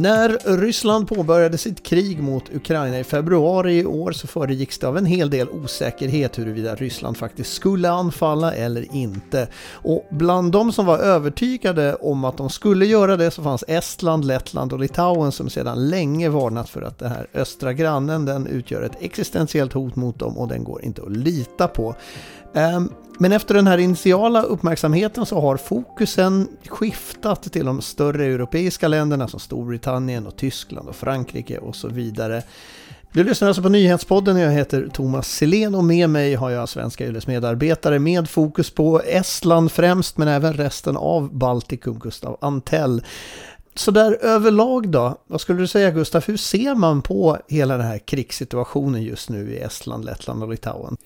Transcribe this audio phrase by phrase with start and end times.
[0.00, 4.98] När Ryssland påbörjade sitt krig mot Ukraina i februari i år så föregicks det av
[4.98, 9.48] en hel del osäkerhet huruvida Ryssland faktiskt skulle anfalla eller inte.
[9.72, 14.24] Och bland de som var övertygade om att de skulle göra det så fanns Estland,
[14.24, 18.82] Lettland och Litauen som sedan länge varnat för att den här östra grannen den utgör
[18.82, 21.94] ett existentiellt hot mot dem och den går inte att lita på.
[22.54, 28.88] Ehm, men efter den här initiala uppmärksamheten så har fokusen skiftat till de större europeiska
[28.88, 32.42] länderna som Storbritannien och Tyskland och Frankrike och så vidare.
[33.12, 37.06] Du lyssnar alltså på Nyhetspodden, jag heter Thomas Selén och med mig har jag Svenska
[37.06, 43.02] Yles medarbetare med fokus på Estland främst men även resten av Baltikum, Gustav Antell.
[43.74, 47.86] Så där överlag då, vad skulle du säga Gustav, hur ser man på hela den
[47.86, 50.96] här krigssituationen just nu i Estland, Lettland och Litauen?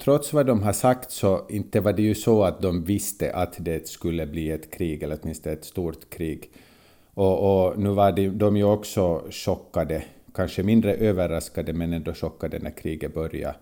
[0.00, 3.56] Trots vad de har sagt så inte var det ju så att de visste att
[3.58, 6.50] det skulle bli ett krig, eller åtminstone ett stort krig.
[7.14, 10.02] Och, och nu var de, de ju också chockade,
[10.34, 13.54] kanske mindre överraskade men ändå chockade när kriget började.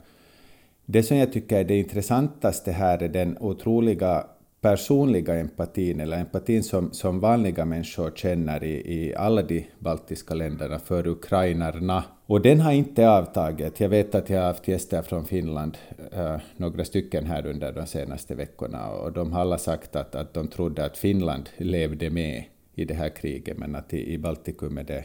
[0.84, 4.26] Det som jag tycker är det intressantaste här är den otroliga
[4.60, 10.78] personliga empatin, eller empatin som, som vanliga människor känner i, i alla de baltiska länderna
[10.78, 12.04] för ukrainarna.
[12.26, 13.80] Och den har inte avtagit.
[13.80, 15.78] Jag vet att jag har haft gäster från Finland,
[16.12, 20.34] eh, några stycken här under de senaste veckorna, och de har alla sagt att, att
[20.34, 24.78] de trodde att Finland levde med i det här kriget, men att i, i Baltikum
[24.78, 25.04] är det,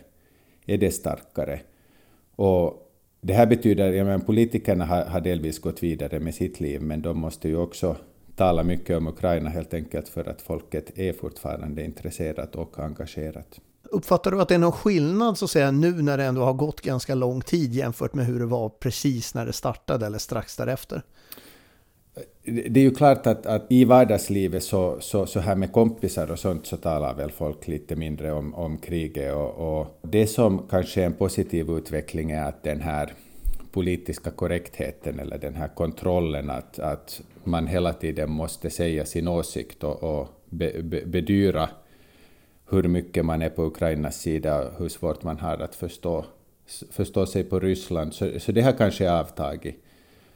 [0.65, 1.59] är det starkare.
[2.35, 6.81] Och det här betyder, ja men politikerna har, har delvis gått vidare med sitt liv,
[6.81, 7.97] men de måste ju också
[8.35, 13.59] talar mycket om Ukraina helt enkelt för att folket är fortfarande intresserat och engagerat.
[13.83, 16.53] Uppfattar du att det är någon skillnad så att säga nu när det ändå har
[16.53, 20.57] gått ganska lång tid jämfört med hur det var precis när det startade eller strax
[20.57, 21.01] därefter?
[22.43, 26.39] Det är ju klart att, att i vardagslivet så, så, så här med kompisar och
[26.39, 31.01] sånt så talar väl folk lite mindre om, om kriget och, och det som kanske
[31.01, 33.13] är en positiv utveckling är att den här
[33.73, 39.83] politiska korrektheten eller den här kontrollen att, att man hela tiden måste säga sin åsikt
[39.83, 41.69] och, och be, be, bedyra
[42.69, 46.25] hur mycket man är på Ukrainas sida och hur svårt man har att förstå,
[46.91, 48.13] förstå sig på Ryssland.
[48.13, 49.83] Så, så det har kanske avtagit.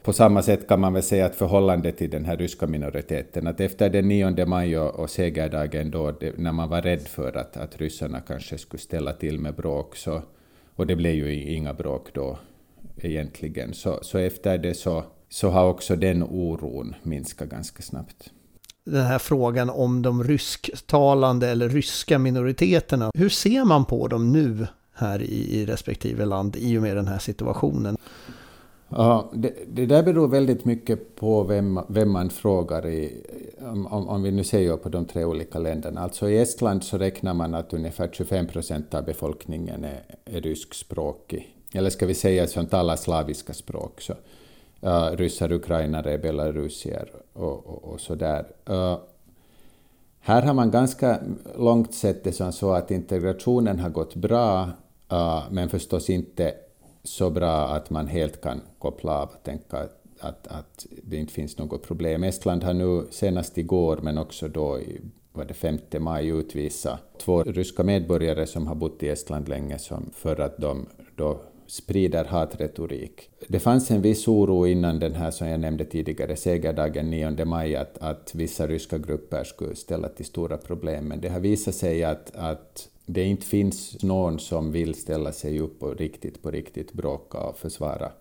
[0.02, 3.60] På samma sätt kan man väl säga att förhållandet till den här ryska minoriteten, att
[3.60, 7.56] efter den 9 maj och, och segerdagen då, det, när man var rädd för att,
[7.56, 10.22] att ryssarna kanske skulle ställa till med bråk, så,
[10.74, 12.38] och det blev ju inga bråk då,
[13.04, 13.74] egentligen.
[13.74, 18.30] Så, så efter det så, så har också den oron minskat ganska snabbt.
[18.84, 23.10] Den här frågan om de rysktalande eller ryska minoriteterna.
[23.14, 27.06] Hur ser man på dem nu här i, i respektive land i och med den
[27.06, 27.96] här situationen?
[28.88, 33.24] Ja, det, det, där beror väldigt mycket på vem, vem man frågar, i,
[33.60, 36.00] om, om, vi nu ser på de tre olika länderna.
[36.00, 41.57] Alltså i Estland så räknar man att ungefär 25 procent av befolkningen är, är ryskspråkig
[41.72, 44.12] eller ska vi säga som talar slaviska språk, så,
[44.86, 48.46] uh, ryssar, ukrainare, belarusier och, och, och så där.
[48.70, 48.98] Uh, eh,
[50.20, 51.18] här har man ganska
[51.58, 54.70] långt sett det som så att integrationen har gått bra,
[55.12, 56.54] uh, men förstås inte
[57.04, 59.88] så bra att man helt kan koppla av och tänka
[60.20, 62.24] att, att det inte finns något problem.
[62.24, 65.00] Estland har nu senast igår, men också då i
[65.38, 70.10] var det 5 maj utvisat två ryska medborgare som har bott i Estland länge som
[70.14, 70.86] för att de
[71.16, 73.30] då sprider hatretorik.
[73.48, 77.76] Det fanns en viss oro innan den här, som jag nämnde tidigare, segerdagen 9 maj,
[77.76, 82.04] att, att vissa ryska grupper skulle ställa till stora problem, men det har visat sig
[82.04, 86.92] att, att det inte finns någon som vill ställa sig upp och riktigt på riktigt
[86.92, 88.12] bråka och försvara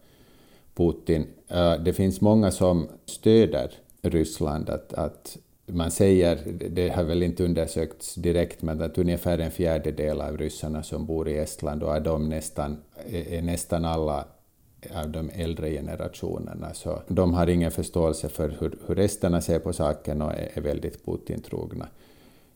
[0.76, 1.28] Putin.
[1.48, 3.72] Äh, det finns många som stöder
[4.02, 5.38] Ryssland, att, att
[5.68, 6.40] man säger,
[6.70, 11.30] det har väl inte undersökts direkt, men att ungefär en fjärdedel av ryssarna som bor
[11.30, 12.78] i Estland och är de nästan,
[13.12, 14.26] är nästan alla
[14.96, 16.74] av de äldre generationerna.
[16.74, 20.62] Så de har ingen förståelse för hur, hur resterna ser på saken och är, är
[20.62, 21.88] väldigt Putin-trogna.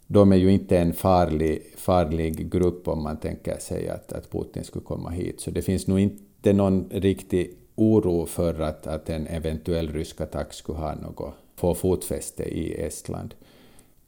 [0.07, 4.63] De är ju inte en farlig, farlig grupp om man tänker sig att, att Putin
[4.63, 9.27] skulle komma hit, så det finns nog inte någon riktig oro för att, att en
[9.27, 13.35] eventuell rysk attack skulle ha något få fotfäste i Estland.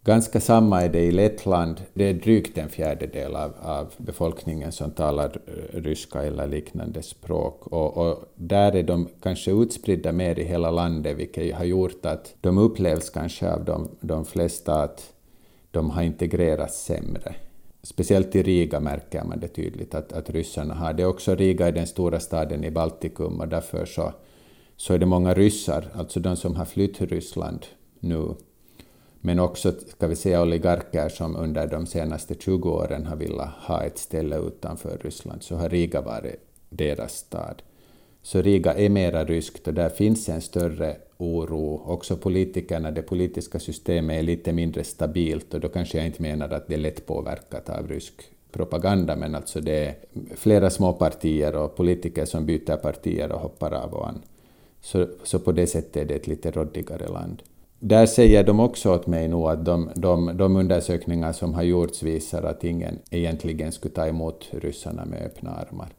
[0.05, 1.81] Ganska samma är det i Lettland.
[1.93, 7.67] Det är drygt en fjärdedel av, av befolkningen som talar eh, ryska eller liknande språk.
[7.67, 12.35] Och, och, där är de kanske utspridda mer i hela landet, vilket har gjort att
[12.41, 15.13] de upplevs kanske av de, de flesta att
[15.71, 17.35] de har integrerats sämre.
[17.83, 21.05] Speciellt i Riga märker man det tydligt att, att ryssarna har det.
[21.05, 24.13] Också Riga är den stora staden i Baltikum och därför så
[24.77, 27.65] så är det många ryssar, alltså de som har flytt till Ryssland,
[27.99, 28.35] nu.
[29.21, 33.83] Men också, ska vi säga, oligarker som under de senaste 20 åren har velat ha
[33.83, 36.39] ett ställe utanför Ryssland, så har Riga varit
[36.69, 37.61] deras stad.
[38.21, 41.81] Så Riga är mera ryskt och där finns en större oro.
[41.85, 46.49] Också politikerna, det politiska systemet är lite mindre stabilt och då kanske jag inte menar
[46.49, 48.13] att det är lätt påverkat av rysk
[48.51, 49.95] propaganda, men alltså det är
[50.35, 54.21] flera små partier och politiker som byter partier och hoppar av och an.
[54.83, 57.43] Så, så på det sättet är det ett lite råddigare land.
[57.79, 62.03] Där säger de också åt mig nu att de, de, de undersökningar som har gjorts
[62.03, 65.89] visar att ingen egentligen skulle ta emot ryssarna med öppna armar.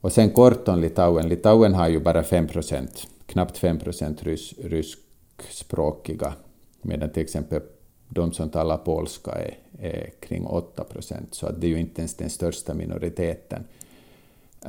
[0.00, 1.28] Och sen kort om Litauen.
[1.28, 6.34] Litauen har ju bara 5 procent, knappt 5 procent rys, ryskspråkiga,
[6.82, 7.60] medan till exempel
[8.08, 12.00] de som talar polska är, är kring 8 procent, så att det är ju inte
[12.00, 13.64] ens den största minoriteten.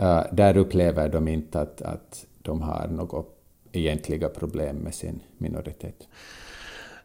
[0.02, 3.38] Uh, där upplever de inte att, att de har något
[3.72, 6.08] egentliga problem med sin minoritet.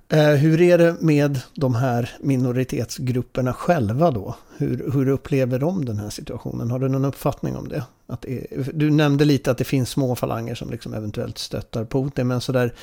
[0.09, 4.37] Eh, hur är det med de här minoritetsgrupperna själva då?
[4.57, 6.71] Hur, hur upplever de den här situationen?
[6.71, 7.85] Har du någon uppfattning om det?
[8.07, 12.29] Att det du nämnde lite att det finns små falanger som liksom eventuellt stöttar Putin,
[12.29, 12.75] men sådär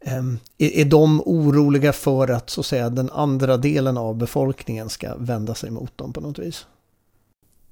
[0.00, 5.16] ehm, är de oroliga för att så att säga den andra delen av befolkningen ska
[5.16, 6.66] vända sig mot dem på något vis?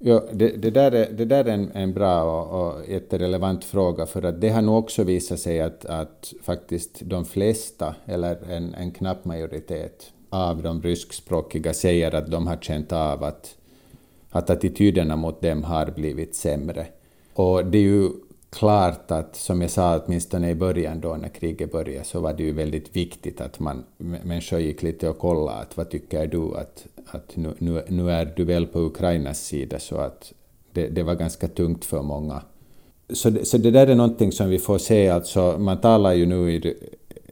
[0.06, 4.06] Ja, det, det där är, det där är en, en bra och, och jätterelevant fråga
[4.06, 8.74] för att det har nog också visat sig att, att faktiskt de flesta, eller en,
[8.74, 13.56] en knapp majoritet av de ryskspråkiga säger att de har känt av att,
[14.30, 16.86] att attityderna mot dem har blivit sämre.
[17.34, 18.10] Och det är ju
[18.50, 22.42] klart att, som jag sa, åtminstone i början då när kriget började, så var det
[22.42, 26.86] ju väldigt viktigt att man, människor gick lite och kollade att vad tycker du att,
[27.06, 30.32] att nu, nu, nu är du väl på Ukrainas sida, så att
[30.72, 32.42] det, det var ganska tungt för många.
[33.08, 36.26] Så det, så det där är någonting som vi får se, alltså man talar ju
[36.26, 36.74] nu i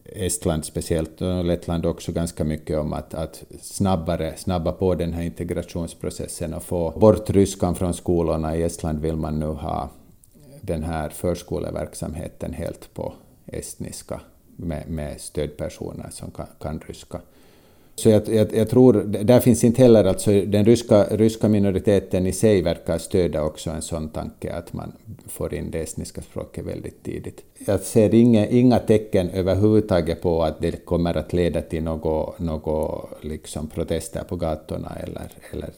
[0.05, 5.23] Estland speciellt och Lettland också ganska mycket om att, att snabbare, snabba på den här
[5.23, 8.57] integrationsprocessen och få bort ryskan från skolorna.
[8.57, 9.91] I Estland vill man nu ha
[10.61, 13.15] den här förskoleverksamheten helt på
[13.47, 14.21] estniska
[14.57, 17.21] med, med stödpersoner som kan, kan ryska.
[18.03, 18.93] Så jag, jag, jag, tror,
[19.25, 23.83] där finns inte heller, alltså den ryska, ryska minoriteten i sig verkar stödja också en
[23.83, 24.93] sån tanke att man
[25.27, 27.45] får in det estniska språket väldigt tidigt.
[27.67, 33.11] Jag ser inga, inga tecken överhuvudtaget på att det kommer att leda till några något
[33.21, 35.71] liksom protester på gatorna eller, eller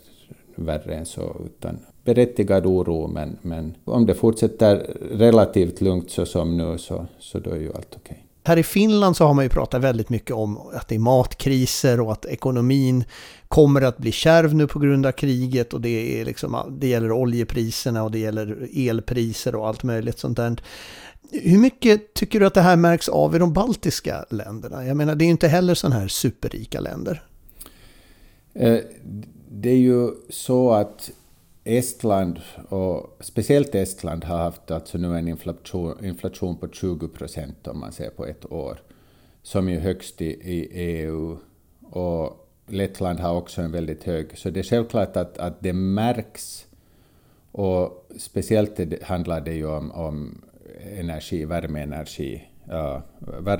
[0.55, 6.57] värre än så, utan berättigad oro, men, men om det fortsätter relativt lugnt så som
[6.57, 8.17] nu så, så då är ju allt okej.
[8.17, 8.24] Okay.
[8.47, 12.01] Här i Finland så har man ju pratat väldigt mycket om att det är matkriser
[12.01, 13.05] och att ekonomin
[13.49, 17.13] kommer att bli kärv nu på grund av kriget och det, är liksom, det gäller
[17.13, 20.57] oljepriserna och det gäller elpriser och allt möjligt sånt där.
[21.31, 24.87] Hur mycket tycker du att det här märks av i de baltiska länderna?
[24.87, 27.23] Jag menar, det är ju inte heller sådana här superrika länder.
[28.55, 28.79] Eh,
[29.51, 31.11] det är ju så att
[31.65, 37.81] Estland, och speciellt Estland, har haft alltså nu en inflation, inflation på 20 procent om
[37.81, 38.83] man ser på ett år,
[39.43, 41.39] som är högst i, i EU.
[41.83, 46.67] Och Lettland har också en väldigt hög, så det är självklart att, att det märks.
[47.53, 50.43] Och speciellt det, handlar det ju om, om
[50.99, 53.01] energi, värmeenergi, uh,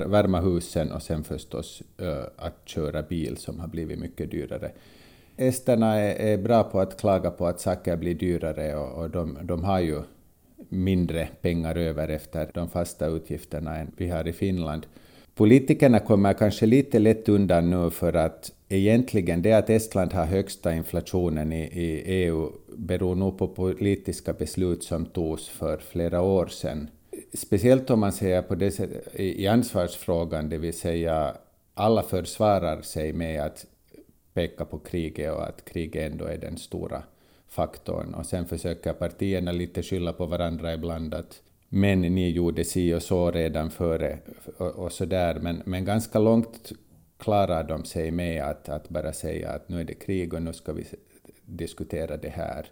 [0.07, 4.71] värma husen och sen förstås uh, att köra bil som har blivit mycket dyrare
[5.37, 9.37] esterna är, är, bra på att klaga på att saker blir dyrare och, och de,
[9.43, 10.01] de har ju
[10.69, 14.85] mindre pengar över efter de fasta utgifterna än vi har i Finland.
[15.35, 20.73] Politikerna kommer kanske lite lätt undan nu för att egentligen det att Estland har högsta
[20.73, 26.89] inflationen i, i EU beror nog på politiska beslut som togs för flera år sedan.
[27.33, 28.79] Speciellt om man säger på det
[29.13, 31.35] i ansvarsfrågan, det vill säga
[31.73, 33.65] alla försvarar sig med att
[34.35, 37.03] peka på kriget och att kriget ändå är den stora
[37.47, 38.13] faktorn.
[38.13, 43.03] Och sen försöker partierna lite skylla på varandra ibland att men ni gjorde si och
[43.03, 44.17] så redan före
[44.57, 45.35] och, och så där.
[45.35, 46.71] Men, men ganska långt
[47.17, 50.53] klarar de sig med att, att bara säga att nu är det krig och nu
[50.53, 50.85] ska vi
[51.45, 52.65] diskutera det här.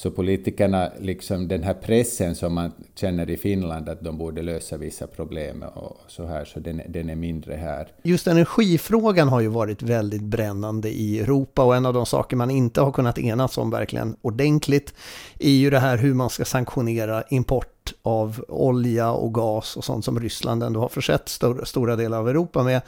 [0.00, 4.76] Så politikerna, liksom den här pressen som man känner i Finland att de borde lösa
[4.76, 7.88] vissa problem och så här, så den, den är mindre här.
[8.02, 12.50] Just energifrågan har ju varit väldigt brännande i Europa och en av de saker man
[12.50, 14.94] inte har kunnat enas om verkligen ordentligt
[15.38, 20.04] är ju det här hur man ska sanktionera import av olja och gas och sånt
[20.04, 22.80] som Ryssland ändå har försett stor, stora delar av Europa med.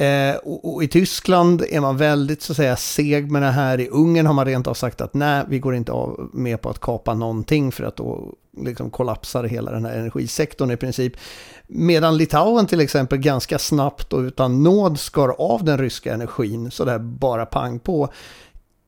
[0.00, 3.80] Eh, och, och, i Tyskland är man väldigt så att säga seg med det här.
[3.80, 6.70] I Ungern har man rent av sagt att nej, vi går inte av med på
[6.70, 11.12] att kapa någonting för att då liksom kollapsar hela den här energisektorn i princip.
[11.66, 16.98] Medan Litauen till exempel ganska snabbt och utan nåd skar av den ryska energin sådär
[16.98, 18.08] bara pang på.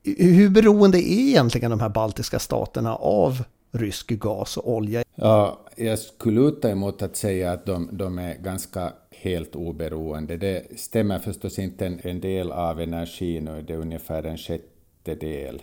[0.04, 5.04] Hur beroende är egentligen de här baltiska staterna av rysk gas och olja?
[5.14, 10.36] Ja, jag skulle luta emot att säga att de, de är ganska helt oberoende.
[10.36, 15.62] Det stämmer förstås inte en, en del av energin, och det är ungefär en sjättedel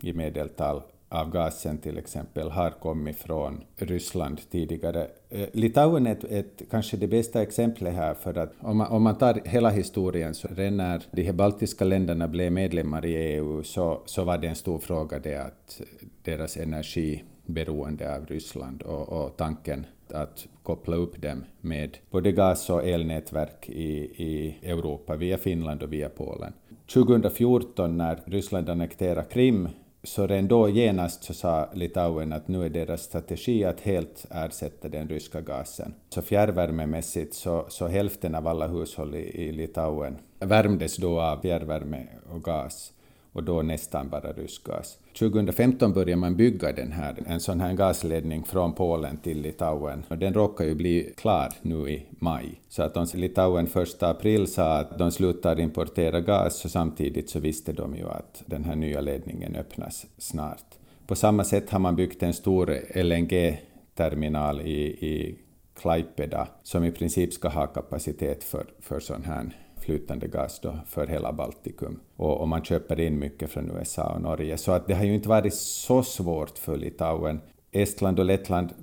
[0.00, 5.06] i medeltal av gasen till exempel har kommit från Ryssland tidigare.
[5.28, 9.02] Eh, Litauen är ett, ett, kanske det bästa exemplet här, för att om man, om
[9.02, 13.62] man tar hela historien så redan när de här baltiska länderna blev medlemmar i EU
[13.62, 15.80] så, så var det en stor fråga det att
[16.22, 22.84] deras energiberoende av Ryssland och, och tanken att koppla upp dem med både gas och
[22.84, 23.92] elnätverk i,
[24.24, 26.52] i Europa via Finland och via Polen.
[26.92, 29.68] 2014 när Ryssland annekterade Krim
[30.02, 34.88] så redan då genast så sa Litauen att nu är deras strategi att helt ersätta
[34.88, 35.94] den ryska gasen.
[36.08, 42.06] Så fjärrvärmemässigt så, så hälften av alla hushåll i, i Litauen värmdes då av fjärrvärme
[42.30, 42.92] och gas
[43.32, 44.98] och då nästan bara rysk gas.
[45.18, 50.18] 2015 började man bygga den här, en sån här gasledning från Polen till Litauen och
[50.18, 52.60] den råkar ju bli klar nu i maj.
[52.68, 57.40] Så att om Litauen 1 april sa att de slutar importera gas så samtidigt så
[57.40, 60.74] visste de ju att den här nya ledningen öppnas snart.
[61.06, 65.38] På samma sätt har man byggt en stor LNG-terminal i, i
[65.80, 69.50] Klaipeda som i princip ska ha kapacitet för, för sån här
[69.82, 72.00] flytande gas då för hela Baltikum.
[72.16, 74.56] Och, och, man köper in mycket från USA och Norge.
[74.56, 77.40] Så att det har ju inte varit så svårt för Litauen.
[77.72, 78.74] Estland och Lettland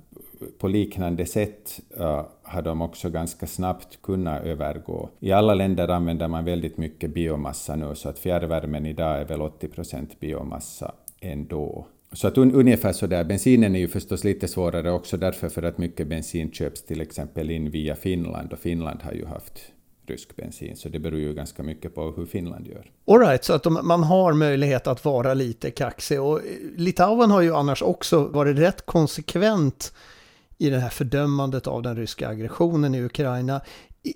[0.58, 5.08] på liknande sätt uh, har de också ganska snabbt kunnat övergå.
[5.20, 9.42] I alla länder använder man väldigt mycket biomassa nu, så att fjärrvärmen idag är väl
[9.42, 11.86] 80 procent biomassa ändå.
[12.12, 13.24] Så att un, ungefär så där.
[13.24, 17.50] Bensinen är ju förstås lite svårare också därför för att mycket bensin köps till exempel
[17.50, 19.72] in via Finland och Finland har ju haft
[20.10, 22.90] rysk bensin, så det beror ju ganska mycket på hur Finland gör.
[23.06, 26.20] Alright, så att de, man har möjlighet att vara lite kaxig.
[26.20, 26.40] Och
[26.76, 29.92] Litauen har ju annars också varit rätt konsekvent
[30.58, 33.60] i det här fördömandet av den ryska aggressionen i Ukraina.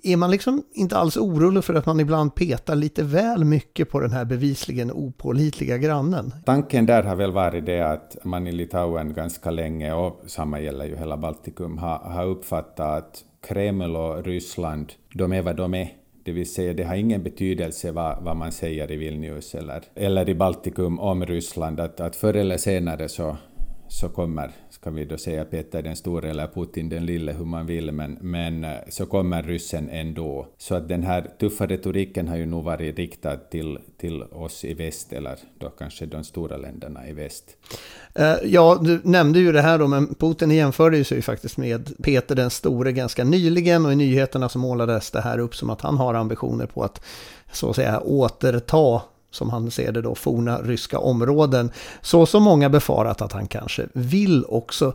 [0.03, 3.99] Är man liksom inte alls orolig för att man ibland petar lite väl mycket på
[3.99, 6.33] den här bevisligen opålitliga grannen?
[6.45, 10.85] Tanken där har väl varit det att man i Litauen ganska länge, och samma gäller
[10.85, 15.93] ju hela Baltikum, har, har uppfattat att Kreml och Ryssland, de är vad de är.
[16.23, 20.29] Det vill säga, det har ingen betydelse vad, vad man säger i Vilnius eller, eller
[20.29, 23.37] i Baltikum om Ryssland, att, att förr eller senare så,
[23.91, 27.65] så kommer ska vi då säga Peter den store eller Putin den lille, hur man
[27.65, 30.47] vill, men, men eh, så kommer ryssen ändå.
[30.57, 34.73] Så att den här tuffa retoriken har ju nog varit riktad till, till oss i
[34.73, 37.45] väst, eller då kanske de stora länderna i väst.
[38.15, 42.03] Eh, ja, du nämnde ju det här då, men Putin jämförde sig ju faktiskt med
[42.03, 45.81] Peter den store ganska nyligen och i nyheterna så målades det här upp som att
[45.81, 47.01] han har ambitioner på att
[47.51, 51.71] så att säga återta som han ser det då, forna ryska områden.
[52.01, 54.93] Så som många befarat att han kanske vill också.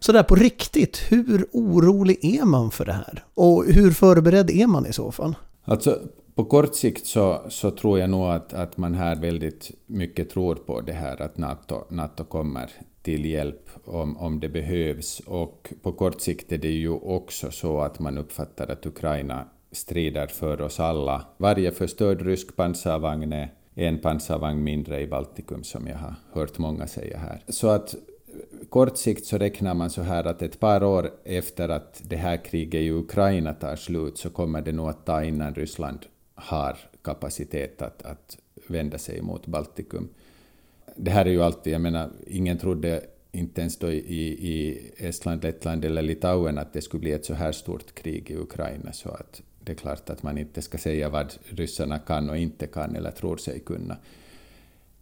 [0.00, 3.24] Så där på riktigt, hur orolig är man för det här?
[3.34, 5.34] Och hur förberedd är man i så fall?
[5.64, 5.98] Alltså,
[6.34, 10.54] på kort sikt så, så tror jag nog att, att man här väldigt mycket tror
[10.54, 12.70] på det här att NATO, NATO kommer
[13.02, 15.20] till hjälp om, om det behövs.
[15.26, 20.26] Och på kort sikt är det ju också så att man uppfattar att Ukraina strider
[20.26, 21.26] för oss alla.
[21.36, 26.86] Varje förstörd rysk pansarvagn är en pansarvagn mindre i Baltikum som jag har hört många
[26.86, 27.42] säga här.
[27.48, 28.00] Så att eh,
[28.68, 32.44] kort sikt så räknar man så här att ett par år efter att det här
[32.44, 37.82] kriget i Ukraina tar slut så kommer det nog att ta innan Ryssland har kapacitet
[37.82, 40.08] att, att vända sig mot Baltikum.
[40.96, 45.42] Det här är ju alltid, jag menar, ingen trodde inte ens då i, i Estland,
[45.42, 49.08] Lettland eller Litauen att det skulle bli ett så här stort krig i Ukraina, så
[49.08, 52.96] att det är klart att man inte ska säga vad ryssarna kan och inte kan
[52.96, 53.96] eller tror sig kunna.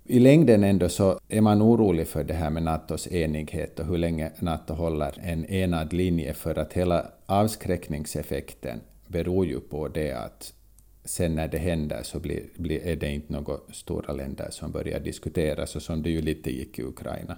[0.04, 3.98] I längden ändå så är man orolig för det här med Natos enighet och hur
[3.98, 10.52] länge Nato håller en enad linje för att hela avskräckningseffekten beror ju på det att
[11.04, 15.00] sen när det händer så blir, blir, är det inte några stora länder som börjar
[15.00, 17.36] diskutera, så som det ju lite gick i Ukraina.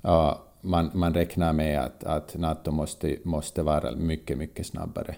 [0.00, 5.16] Ja, man, man räknar med att, att Nato måste, måste vara mycket, mycket snabbare.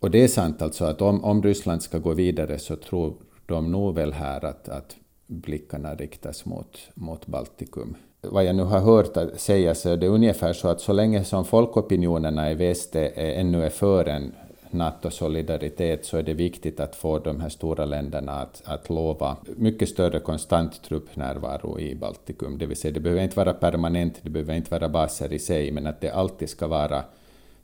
[0.00, 3.14] Och det är sant alltså att om, om Ryssland ska gå vidare så tror
[3.46, 7.96] de nog väl här att, att blickarna riktas mot, mot Baltikum.
[8.20, 11.44] Vad jag nu har hört sägas så är det ungefär så att så länge som
[11.44, 14.32] folkopinionerna i väst är, ännu är för en
[14.70, 19.88] NATO-solidaritet så är det viktigt att få de här stora länderna att, att lova mycket
[19.88, 22.58] större konstant truppnärvaro i Baltikum.
[22.58, 25.70] Det vill säga, det behöver inte vara permanent, det behöver inte vara baser i sig,
[25.72, 27.02] men att det alltid ska vara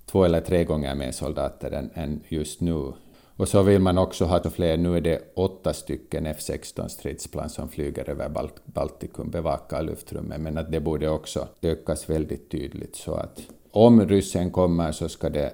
[0.07, 2.93] två eller tre gånger mer soldater än, än just nu.
[3.37, 7.69] Och så vill man också ha fler, nu är det åtta stycken F-16 stridsplan som
[7.69, 13.15] flyger över Balt Baltikum, bevakar luftrummet, men att det borde också ökas väldigt tydligt så
[13.15, 15.53] att om ryssen kommer så ska det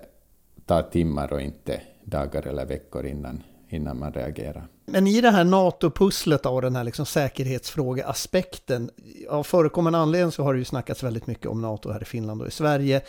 [0.66, 4.66] ta timmar och inte dagar eller veckor innan, innan man reagerar.
[4.92, 8.90] Men i det här NATO-pusslet och den här liksom säkerhetsfrågeaspekten,
[9.28, 12.42] av förekommande anledning så har det ju snackats väldigt mycket om NATO här i Finland
[12.42, 13.00] och i Sverige.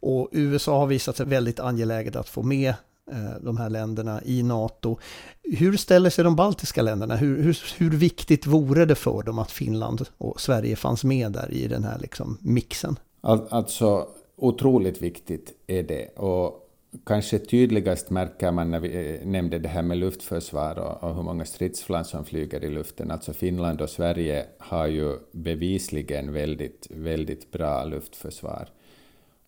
[0.00, 2.74] Och USA har visat sig väldigt angeläget att få med
[3.10, 4.98] eh, de här länderna i NATO.
[5.42, 7.16] Hur ställer sig de baltiska länderna?
[7.16, 11.52] Hur, hur, hur, viktigt vore det för dem att Finland och Sverige fanns med där
[11.52, 12.98] i den här liksom mixen?
[13.20, 14.06] Alltså,
[14.36, 16.08] otroligt viktigt är det.
[16.16, 16.59] Och
[17.06, 21.22] kanske tydligast märker man när vi eh, nämnde det här med luftförsvar och, och hur
[21.22, 23.10] många stridsflygplan som flyger i luften.
[23.10, 28.68] Alltså Finland och Sverige har ju bevisligen väldigt, väldigt bra luftförsvar.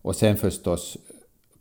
[0.01, 0.97] Och sen förstås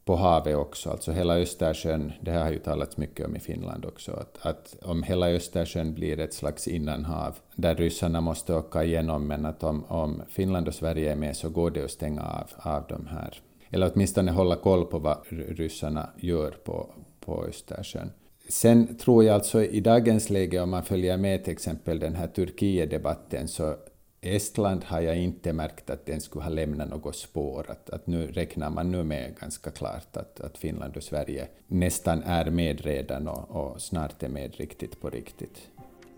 [0.04, 3.84] på havet också, alltså hela Östersjön, det här har ju talats mycket om i Finland
[3.84, 9.26] också, att, att om hela Östersjön blir ett slags innanhav där ryssarna måste åka igenom,
[9.26, 12.72] men att om, om Finland och Sverige är med så går det att stänga av,
[12.72, 13.40] av de här
[13.72, 18.10] eller åtminstone hålla koll på vad ryssarna gör på, på Östersjön.
[18.48, 22.26] Sen tror jag alltså i dagens läge, om man följer med till exempel den här
[22.26, 23.76] Turkiet-debatten, så
[24.20, 27.66] Estland har jag inte märkt att den skulle ha lämnat något spår.
[27.70, 32.22] Att, att nu räknar man nu med ganska klart att, att Finland och Sverige nästan
[32.22, 35.68] är med redan och, och snart är med riktigt på riktigt.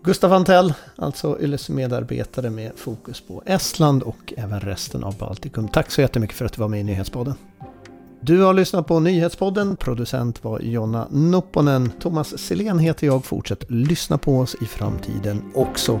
[0.05, 5.67] Gustav Antell, alltså Yles medarbetare med fokus på Estland och även resten av Baltikum.
[5.67, 7.33] Tack så jättemycket för att du var med i Nyhetspodden.
[8.21, 9.75] Du har lyssnat på Nyhetspodden.
[9.75, 11.91] Producent var Jonna Nopponen.
[11.99, 13.25] Thomas Selén heter jag.
[13.25, 15.99] Fortsätt lyssna på oss i framtiden också.